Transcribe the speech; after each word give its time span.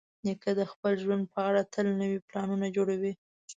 نیکه 0.25 0.51
د 0.59 0.61
خپل 0.71 0.93
ژوند 1.03 1.23
په 1.33 1.39
اړه 1.49 1.61
تل 1.73 1.85
نوي 2.01 2.19
پلانونه 2.27 2.67
جوړوي. 2.75 3.13